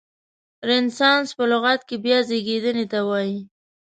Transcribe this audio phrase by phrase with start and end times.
[0.69, 3.37] رنسانس په لغت کې بیا زیږیدنې ته وایي.